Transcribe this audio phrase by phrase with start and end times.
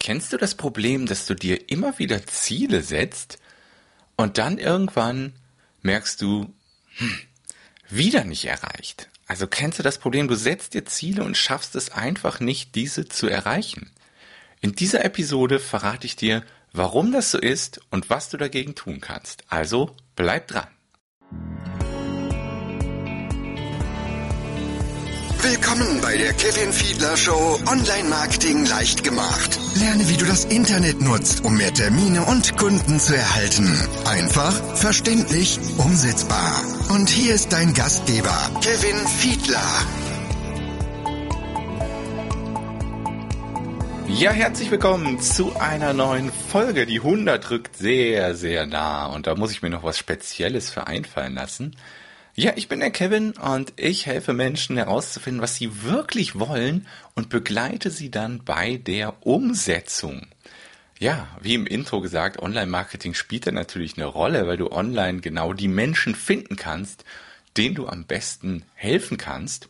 [0.00, 3.38] Kennst du das Problem, dass du dir immer wieder Ziele setzt
[4.16, 5.34] und dann irgendwann
[5.82, 6.52] merkst du,
[6.96, 7.18] hm,
[7.90, 9.10] wieder nicht erreicht?
[9.26, 13.08] Also kennst du das Problem, du setzt dir Ziele und schaffst es einfach nicht, diese
[13.08, 13.90] zu erreichen?
[14.62, 19.00] In dieser Episode verrate ich dir, warum das so ist und was du dagegen tun
[19.00, 19.44] kannst.
[19.48, 20.68] Also bleib dran.
[25.42, 29.58] Willkommen bei der Kevin Fiedler Show Online Marketing leicht gemacht.
[29.74, 33.74] Lerne, wie du das Internet nutzt, um mehr Termine und Kunden zu erhalten.
[34.04, 36.62] Einfach, verständlich, umsetzbar.
[36.90, 39.62] Und hier ist dein Gastgeber, Kevin Fiedler.
[44.08, 46.84] Ja, herzlich willkommen zu einer neuen Folge.
[46.84, 50.86] Die 100 rückt sehr, sehr nah und da muss ich mir noch was Spezielles für
[50.86, 51.74] einfallen lassen.
[52.40, 57.28] Ja, ich bin der Kevin und ich helfe Menschen herauszufinden, was sie wirklich wollen und
[57.28, 60.26] begleite sie dann bei der Umsetzung.
[60.98, 65.52] Ja, wie im Intro gesagt, Online-Marketing spielt da natürlich eine Rolle, weil du online genau
[65.52, 67.04] die Menschen finden kannst,
[67.58, 69.68] denen du am besten helfen kannst.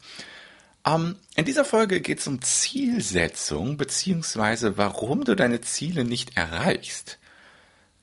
[0.87, 7.19] Ähm, in dieser Folge geht es um Zielsetzung beziehungsweise warum du deine Ziele nicht erreichst.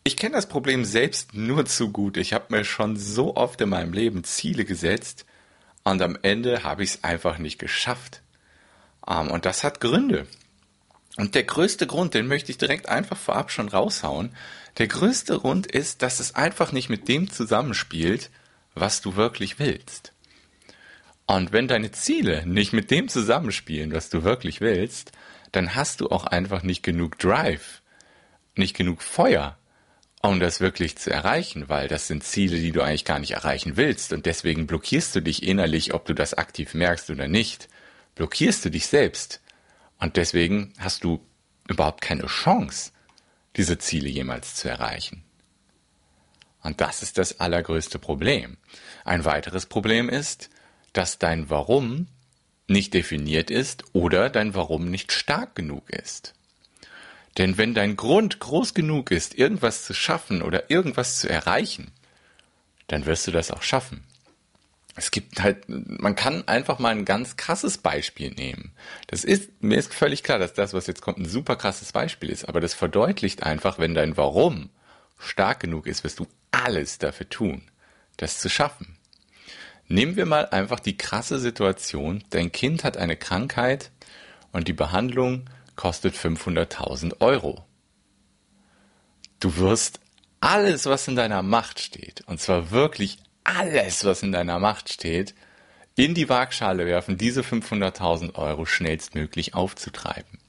[0.07, 2.15] Ich kenne das Problem selbst nur zu gut.
[2.15, 5.25] Ich habe mir schon so oft in meinem Leben Ziele gesetzt
[5.83, 8.21] und am Ende habe ich es einfach nicht geschafft.
[9.05, 10.25] Ähm, und das hat Gründe.
[11.17, 14.33] Und der größte Grund, den möchte ich direkt einfach vorab schon raushauen.
[14.77, 18.29] Der größte Grund ist, dass es einfach nicht mit dem zusammenspielt,
[18.75, 20.13] was du wirklich willst.
[21.25, 25.11] Und wenn deine Ziele nicht mit dem zusammenspielen, was du wirklich willst,
[25.51, 27.81] dann hast du auch einfach nicht genug Drive,
[28.55, 29.57] nicht genug Feuer,
[30.21, 33.77] um das wirklich zu erreichen, weil das sind Ziele, die du eigentlich gar nicht erreichen
[33.77, 37.69] willst und deswegen blockierst du dich innerlich, ob du das aktiv merkst oder nicht,
[38.15, 39.41] blockierst du dich selbst
[39.99, 41.25] und deswegen hast du
[41.67, 42.91] überhaupt keine Chance,
[43.55, 45.23] diese Ziele jemals zu erreichen.
[46.63, 48.57] Und das ist das allergrößte Problem.
[49.05, 50.49] Ein weiteres Problem ist,
[50.93, 52.07] dass dein Warum
[52.67, 56.33] nicht definiert ist oder dein Warum nicht stark genug ist.
[57.37, 61.91] Denn wenn dein Grund groß genug ist, irgendwas zu schaffen oder irgendwas zu erreichen,
[62.87, 64.03] dann wirst du das auch schaffen.
[64.95, 68.71] Es gibt halt, man kann einfach mal ein ganz krasses Beispiel nehmen.
[69.05, 72.31] Das ist, mir ist völlig klar, dass das, was jetzt kommt, ein super krasses Beispiel
[72.31, 74.71] ist, aber das verdeutlicht einfach, wenn dein Warum
[75.19, 77.61] stark genug ist, wirst du alles dafür tun,
[78.17, 78.97] das zu schaffen.
[79.87, 83.91] Nehmen wir mal einfach die krasse Situation, dein Kind hat eine Krankheit
[84.51, 85.45] und die Behandlung
[85.77, 87.63] kostet 500.000 Euro.
[89.39, 90.01] Du wirst
[90.41, 95.33] alles, was in deiner Macht steht, und zwar wirklich alles, was in deiner Macht steht,
[95.95, 100.39] in die Waagschale werfen, diese 500.000 Euro schnellstmöglich aufzutreiben.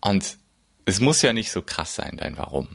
[0.00, 0.38] Und
[0.84, 2.68] es muss ja nicht so krass sein, dein Warum.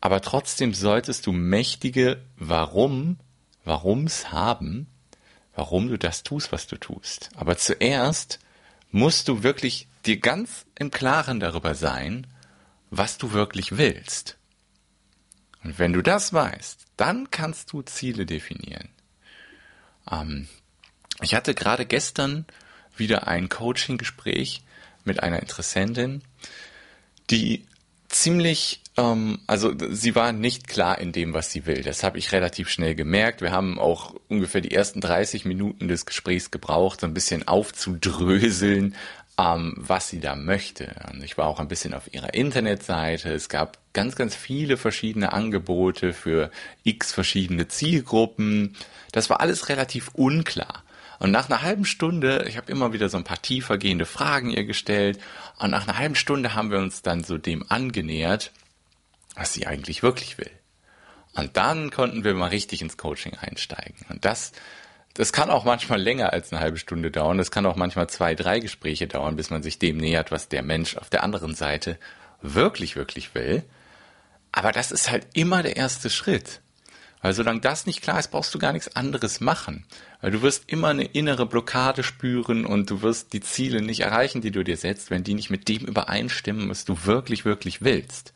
[0.00, 3.18] Aber trotzdem solltest du mächtige Warum,
[3.64, 4.86] Warums haben,
[5.54, 7.30] warum du das tust, was du tust.
[7.36, 8.38] Aber zuerst
[8.94, 12.28] musst du wirklich dir ganz im Klaren darüber sein,
[12.90, 14.38] was du wirklich willst.
[15.64, 18.88] Und wenn du das weißt, dann kannst du Ziele definieren.
[20.08, 20.46] Ähm,
[21.22, 22.46] ich hatte gerade gestern
[22.96, 24.62] wieder ein Coaching-Gespräch
[25.02, 26.22] mit einer Interessentin,
[27.30, 27.66] die
[28.06, 31.82] ziemlich, ähm, also sie war nicht klar in dem, was sie will.
[31.82, 33.40] Das habe ich relativ schnell gemerkt.
[33.40, 38.94] Wir haben auch ungefähr die ersten 30 Minuten des Gesprächs gebraucht, so ein bisschen aufzudröseln,
[39.36, 40.94] ähm, was sie da möchte.
[41.12, 43.32] Und ich war auch ein bisschen auf ihrer Internetseite.
[43.32, 46.50] Es gab ganz, ganz viele verschiedene Angebote für
[46.84, 48.76] x verschiedene Zielgruppen.
[49.10, 50.84] Das war alles relativ unklar.
[51.18, 54.64] Und nach einer halben Stunde, ich habe immer wieder so ein paar tiefergehende Fragen ihr
[54.64, 55.18] gestellt,
[55.58, 58.50] und nach einer halben Stunde haben wir uns dann so dem angenähert,
[59.34, 60.50] was sie eigentlich wirklich will.
[61.34, 64.06] Und dann konnten wir mal richtig ins Coaching einsteigen.
[64.08, 64.52] Und das,
[65.14, 67.38] das kann auch manchmal länger als eine halbe Stunde dauern.
[67.38, 70.62] Das kann auch manchmal zwei, drei Gespräche dauern, bis man sich dem nähert, was der
[70.62, 71.98] Mensch auf der anderen Seite
[72.40, 73.64] wirklich, wirklich will.
[74.52, 76.60] Aber das ist halt immer der erste Schritt.
[77.20, 79.86] Weil solange das nicht klar ist, brauchst du gar nichts anderes machen.
[80.20, 84.42] Weil du wirst immer eine innere Blockade spüren und du wirst die Ziele nicht erreichen,
[84.42, 88.34] die du dir setzt, wenn die nicht mit dem übereinstimmen, was du wirklich, wirklich willst.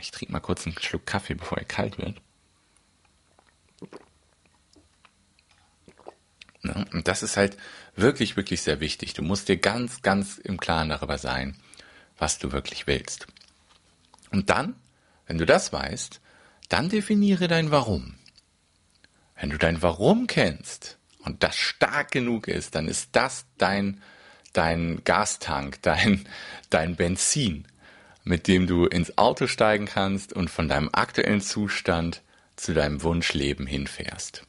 [0.00, 2.20] Ich trinke mal kurz einen Schluck Kaffee, bevor er kalt wird.
[6.62, 7.56] Ja, und das ist halt
[7.96, 9.14] wirklich, wirklich sehr wichtig.
[9.14, 11.56] Du musst dir ganz, ganz im Klaren darüber sein,
[12.18, 13.26] was du wirklich willst.
[14.30, 14.74] Und dann,
[15.26, 16.20] wenn du das weißt,
[16.68, 18.14] dann definiere dein Warum.
[19.36, 24.02] Wenn du dein Warum kennst und das stark genug ist, dann ist das dein,
[24.52, 26.26] dein Gastank, dein,
[26.68, 27.66] dein Benzin,
[28.24, 32.22] mit dem du ins Auto steigen kannst und von deinem aktuellen Zustand
[32.56, 34.42] zu deinem Wunschleben hinfährst.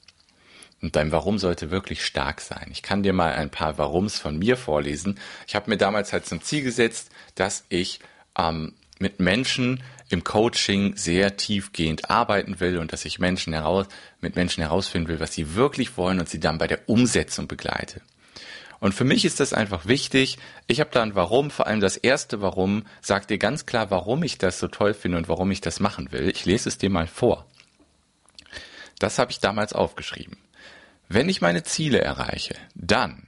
[0.82, 2.70] Und dein Warum sollte wirklich stark sein.
[2.72, 5.20] Ich kann dir mal ein paar Warums von mir vorlesen.
[5.48, 8.00] Ich habe mir damals halt zum Ziel gesetzt, dass ich
[8.38, 13.88] ähm, mit Menschen im Coaching sehr tiefgehend arbeiten will und dass ich Menschen heraus,
[14.20, 18.02] mit Menschen herausfinden will, was sie wirklich wollen und sie dann bei der Umsetzung begleite.
[18.82, 20.40] Und für mich ist das einfach wichtig.
[20.66, 24.24] Ich habe da ein Warum, vor allem das erste Warum sagt dir ganz klar, warum
[24.24, 26.28] ich das so toll finde und warum ich das machen will.
[26.28, 27.46] Ich lese es dir mal vor.
[28.98, 30.36] Das habe ich damals aufgeschrieben.
[31.08, 33.28] Wenn ich meine Ziele erreiche, dann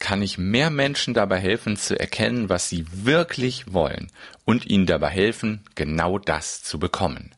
[0.00, 4.10] kann ich mehr Menschen dabei helfen zu erkennen, was sie wirklich wollen
[4.44, 7.30] und ihnen dabei helfen, genau das zu bekommen.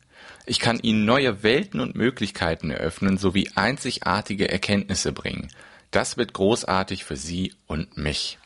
[0.47, 5.49] Ich kann ihnen neue Welten und Möglichkeiten eröffnen sowie einzigartige Erkenntnisse bringen.
[5.93, 8.39] Das wird großartig für sie und mich.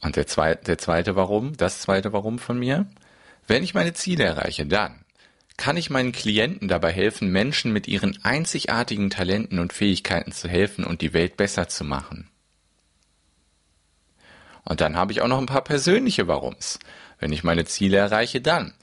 [0.00, 2.86] Und der zweite, der zweite Warum, das zweite Warum von mir.
[3.46, 5.04] Wenn ich meine Ziele erreiche, dann
[5.56, 10.84] kann ich meinen Klienten dabei helfen, Menschen mit ihren einzigartigen Talenten und Fähigkeiten zu helfen
[10.84, 12.28] und die Welt besser zu machen.
[14.64, 16.80] Und dann habe ich auch noch ein paar persönliche Warums.
[17.20, 18.74] Wenn ich meine Ziele erreiche, dann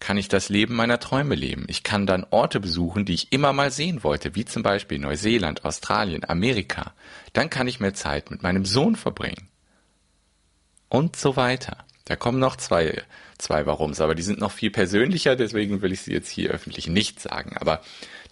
[0.00, 1.64] kann ich das Leben meiner Träume leben.
[1.68, 5.64] Ich kann dann Orte besuchen, die ich immer mal sehen wollte, wie zum Beispiel Neuseeland,
[5.64, 6.92] Australien, Amerika.
[7.32, 9.48] Dann kann ich mehr Zeit mit meinem Sohn verbringen.
[10.88, 11.84] Und so weiter.
[12.04, 13.02] Da kommen noch zwei,
[13.36, 16.86] zwei Warums, aber die sind noch viel persönlicher, deswegen will ich sie jetzt hier öffentlich
[16.86, 17.56] nicht sagen.
[17.56, 17.82] Aber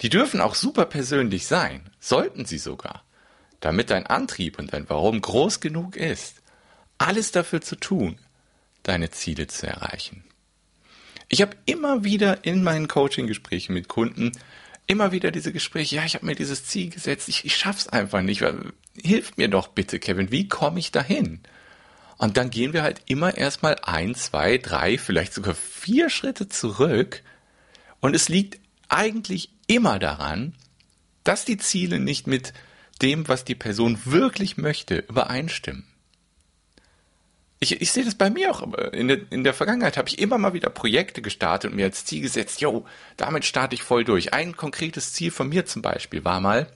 [0.01, 3.03] die dürfen auch super persönlich sein, sollten sie sogar,
[3.59, 6.41] damit dein Antrieb und dein Warum groß genug ist,
[6.97, 8.17] alles dafür zu tun,
[8.83, 10.23] deine Ziele zu erreichen.
[11.27, 14.31] Ich habe immer wieder in meinen Coaching-Gesprächen mit Kunden
[14.87, 18.21] immer wieder diese Gespräche, ja, ich habe mir dieses Ziel gesetzt, ich, ich schaff's einfach
[18.21, 18.43] nicht.
[19.01, 21.39] Hilf mir doch bitte, Kevin, wie komme ich dahin?
[22.17, 27.23] Und dann gehen wir halt immer erstmal ein, zwei, drei, vielleicht sogar vier Schritte zurück.
[27.99, 30.53] Und es liegt eigentlich immer daran,
[31.23, 32.53] dass die Ziele nicht mit
[33.01, 35.83] dem, was die Person wirklich möchte, übereinstimmen.
[37.59, 38.73] Ich, ich sehe das bei mir auch.
[38.91, 42.05] In der, in der Vergangenheit habe ich immer mal wieder Projekte gestartet und mir als
[42.05, 42.85] Ziel gesetzt, yo,
[43.17, 44.33] damit starte ich voll durch.
[44.33, 46.67] Ein konkretes Ziel von mir zum Beispiel war mal,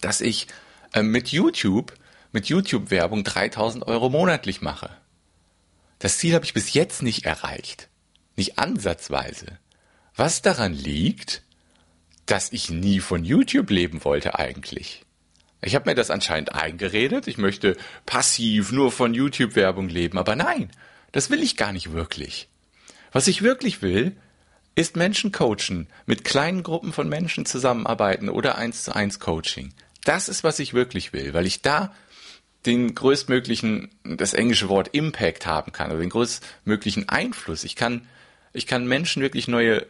[0.00, 0.46] dass ich
[0.94, 1.92] äh, mit YouTube
[2.32, 4.90] mit YouTube-Werbung 3000 Euro monatlich mache.
[5.98, 7.88] Das Ziel habe ich bis jetzt nicht erreicht.
[8.36, 9.58] Nicht ansatzweise.
[10.14, 11.42] Was daran liegt,
[12.26, 15.04] dass ich nie von YouTube leben wollte eigentlich.
[15.62, 17.76] Ich habe mir das anscheinend eingeredet, ich möchte
[18.06, 20.70] passiv nur von YouTube-Werbung leben, aber nein,
[21.12, 22.48] das will ich gar nicht wirklich.
[23.12, 24.16] Was ich wirklich will,
[24.74, 29.74] ist Menschen coachen, mit kleinen Gruppen von Menschen zusammenarbeiten oder eins zu eins Coaching.
[30.04, 31.94] Das ist, was ich wirklich will, weil ich da
[32.66, 37.64] den größtmöglichen, das englische Wort Impact haben kann, also den größtmöglichen Einfluss.
[37.64, 38.06] Ich kann,
[38.52, 39.86] ich kann Menschen wirklich neue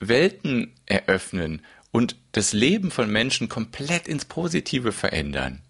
[0.00, 1.62] Welten eröffnen
[1.94, 5.62] und das Leben von Menschen komplett ins Positive verändern.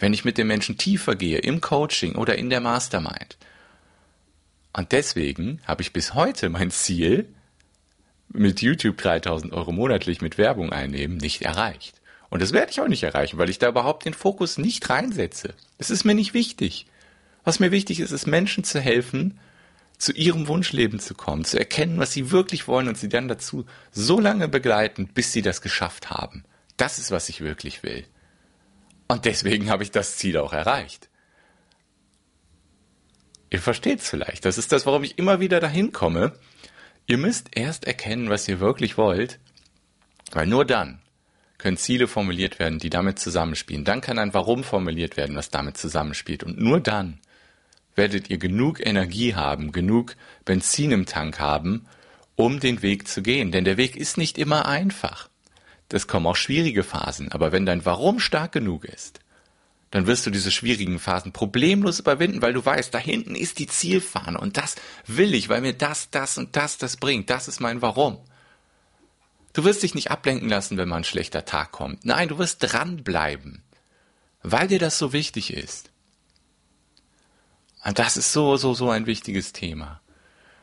[0.00, 3.38] Wenn ich mit den Menschen tiefer gehe, im Coaching oder in der Mastermind.
[4.72, 7.28] Und deswegen habe ich bis heute mein Ziel,
[8.28, 12.00] mit YouTube 3000 Euro monatlich mit Werbung einnehmen, nicht erreicht.
[12.28, 15.54] Und das werde ich auch nicht erreichen, weil ich da überhaupt den Fokus nicht reinsetze.
[15.78, 16.86] Das ist mir nicht wichtig.
[17.44, 19.38] Was mir wichtig ist, ist Menschen zu helfen,
[19.98, 23.66] zu ihrem Wunschleben zu kommen, zu erkennen, was sie wirklich wollen und sie dann dazu
[23.90, 26.44] so lange begleiten, bis sie das geschafft haben.
[26.76, 28.04] Das ist, was ich wirklich will.
[29.08, 31.08] Und deswegen habe ich das Ziel auch erreicht.
[33.50, 34.44] Ihr versteht es vielleicht.
[34.44, 36.32] Das ist das, warum ich immer wieder dahin komme.
[37.06, 39.40] Ihr müsst erst erkennen, was ihr wirklich wollt,
[40.30, 41.00] weil nur dann
[41.56, 43.84] können Ziele formuliert werden, die damit zusammenspielen.
[43.84, 46.44] Dann kann ein Warum formuliert werden, was damit zusammenspielt.
[46.44, 47.18] Und nur dann
[47.98, 51.86] werdet ihr genug Energie haben, genug Benzin im Tank haben,
[52.36, 53.52] um den Weg zu gehen.
[53.52, 55.28] Denn der Weg ist nicht immer einfach.
[55.88, 57.30] Das kommen auch schwierige Phasen.
[57.32, 59.20] Aber wenn dein Warum stark genug ist,
[59.90, 63.66] dann wirst du diese schwierigen Phasen problemlos überwinden, weil du weißt, da hinten ist die
[63.66, 64.76] Zielfahne und das
[65.06, 67.30] will ich, weil mir das, das und das das bringt.
[67.30, 68.18] Das ist mein Warum.
[69.54, 72.04] Du wirst dich nicht ablenken lassen, wenn mal ein schlechter Tag kommt.
[72.04, 73.62] Nein, du wirst dranbleiben,
[74.42, 75.90] weil dir das so wichtig ist.
[77.84, 80.00] Und das ist so, so, so ein wichtiges Thema.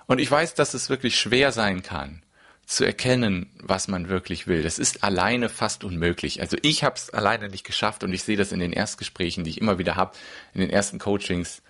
[0.08, 2.22] Und ich weiß, dass es wirklich schwer sein kann,
[2.66, 4.64] zu erkennen, was man wirklich will.
[4.64, 6.42] Das ist alleine fast unmöglich.
[6.42, 9.52] Also ich habe es alleine nicht geschafft und ich sehe das in den Erstgesprächen, die
[9.52, 10.14] ich immer wieder habe,
[10.54, 11.62] in den ersten Coachings.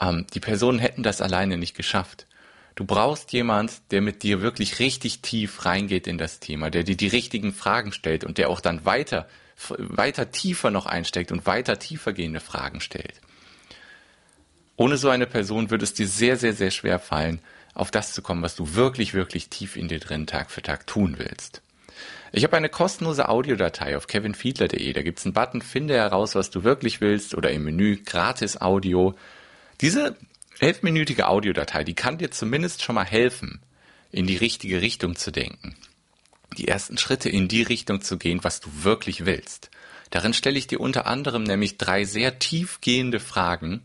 [0.00, 2.26] Ähm, die Personen hätten das alleine nicht geschafft.
[2.74, 6.96] Du brauchst jemand, der mit dir wirklich richtig tief reingeht in das Thema, der dir
[6.96, 9.28] die richtigen Fragen stellt und der auch dann weiter,
[9.78, 13.20] weiter tiefer noch einsteckt und weiter tiefer gehende Fragen stellt.
[14.80, 17.42] Ohne so eine Person wird es dir sehr, sehr, sehr schwer fallen,
[17.74, 20.86] auf das zu kommen, was du wirklich, wirklich tief in dir drin Tag für Tag
[20.86, 21.60] tun willst.
[22.32, 24.90] Ich habe eine kostenlose Audiodatei auf kevinfiedler.de.
[24.94, 29.14] Da gibt's einen Button, finde heraus, was du wirklich willst oder im Menü gratis Audio.
[29.82, 30.16] Diese
[30.60, 33.60] elfminütige Audiodatei, die kann dir zumindest schon mal helfen,
[34.10, 35.76] in die richtige Richtung zu denken.
[36.56, 39.70] Die ersten Schritte in die Richtung zu gehen, was du wirklich willst.
[40.08, 43.82] Darin stelle ich dir unter anderem nämlich drei sehr tiefgehende Fragen.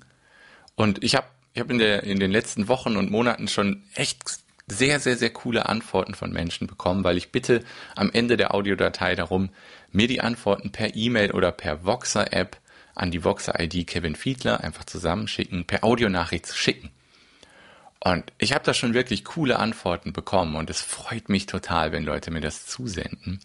[0.75, 4.19] Und ich habe ich hab in, der, in den letzten Wochen und Monaten schon echt
[4.67, 7.63] sehr, sehr, sehr coole Antworten von Menschen bekommen, weil ich bitte
[7.95, 9.49] am Ende der Audiodatei darum,
[9.91, 12.57] mir die Antworten per E-Mail oder per Voxer-App
[12.93, 16.89] an die Voxer-ID Kevin Fiedler einfach zusammenschicken, per Audionachricht zu schicken.
[17.99, 22.03] Und ich habe da schon wirklich coole Antworten bekommen und es freut mich total, wenn
[22.03, 23.39] Leute mir das zusenden.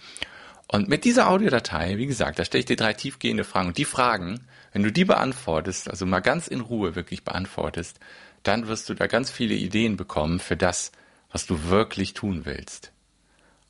[0.69, 3.69] Und mit dieser Audiodatei, wie gesagt, da stelle ich dir drei tiefgehende Fragen.
[3.69, 4.41] Und die Fragen,
[4.73, 7.99] wenn du die beantwortest, also mal ganz in Ruhe wirklich beantwortest,
[8.43, 10.93] dann wirst du da ganz viele Ideen bekommen für das,
[11.31, 12.93] was du wirklich tun willst.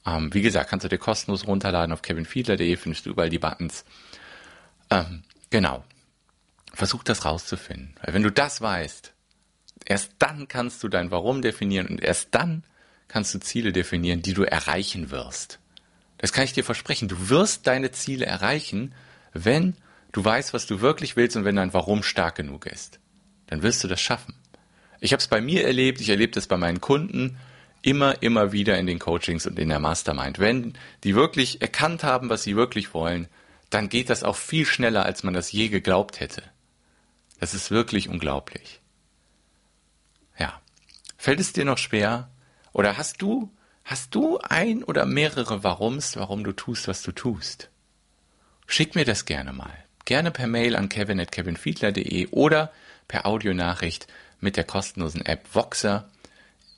[0.07, 3.85] Ähm, wie gesagt, kannst du dir kostenlos runterladen auf kevinfiedler.de, findest du überall die Buttons.
[4.90, 5.85] Ähm, genau.
[6.73, 7.95] Versuch das rauszufinden.
[8.02, 9.12] Weil wenn du das weißt,
[9.85, 12.64] erst dann kannst du dein Warum definieren und erst dann
[13.09, 15.59] kannst du Ziele definieren, die du erreichen wirst.
[16.19, 17.09] Das kann ich dir versprechen.
[17.09, 18.95] Du wirst deine Ziele erreichen,
[19.33, 19.75] wenn
[20.12, 23.00] du weißt, was du wirklich willst und wenn dein Warum stark genug ist.
[23.47, 24.35] Dann wirst du das schaffen.
[25.00, 27.38] Ich habe es bei mir erlebt, ich erlebe das bei meinen Kunden
[27.83, 30.38] immer, immer wieder in den Coachings und in der Mastermind.
[30.38, 30.75] Wenn
[31.05, 33.29] die wirklich erkannt haben, was sie wirklich wollen,
[33.71, 36.43] dann geht das auch viel schneller, als man das je geglaubt hätte.
[37.38, 38.81] Das ist wirklich unglaublich.
[40.38, 40.61] Ja.
[41.17, 42.31] Fällt es dir noch schwer?
[42.73, 43.50] Oder hast du,
[43.85, 47.71] hast du ein oder mehrere Warums, warum du tust, was du tust?
[48.67, 49.85] Schick mir das gerne mal.
[50.11, 52.73] Gerne per Mail an kevin.kevinfiedler.de oder
[53.07, 54.09] per Audionachricht
[54.40, 56.11] mit der kostenlosen App Voxer.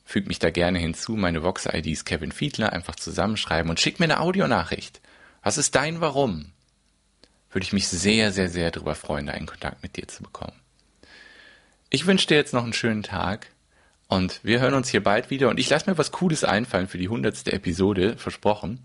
[0.05, 1.17] Füg mich da gerne hinzu.
[1.17, 2.75] Meine Voxer-ID ist Kevin Fiedler.
[2.75, 5.01] Einfach zusammenschreiben und schick mir eine Audionachricht.
[5.43, 6.53] Was ist dein Warum?
[7.51, 10.61] Würde ich mich sehr, sehr, sehr darüber freuen, da einen Kontakt mit dir zu bekommen.
[11.89, 13.47] Ich wünsche dir jetzt noch einen schönen Tag
[14.09, 16.99] und wir hören uns hier bald wieder und ich lasse mir was Cooles einfallen für
[16.99, 18.81] die hundertste Episode, versprochen.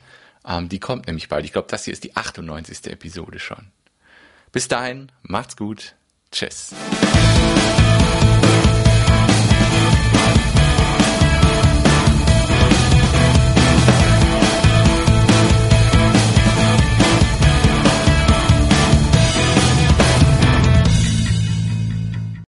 [0.47, 1.43] Ähm, die kommt nämlich bald.
[1.43, 2.87] Ich glaube, das hier ist die 98.
[2.87, 3.73] Episode schon.
[4.51, 5.95] Bis dahin, macht's gut.
[6.31, 6.73] Tschüss.